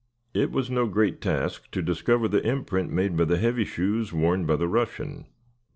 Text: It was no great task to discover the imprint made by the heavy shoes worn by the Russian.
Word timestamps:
It 0.33 0.49
was 0.49 0.71
no 0.71 0.87
great 0.87 1.21
task 1.21 1.69
to 1.69 1.81
discover 1.83 2.27
the 2.27 2.41
imprint 2.43 2.91
made 2.91 3.15
by 3.15 3.25
the 3.25 3.37
heavy 3.37 3.65
shoes 3.65 4.11
worn 4.11 4.47
by 4.47 4.55
the 4.55 4.67
Russian. 4.67 5.27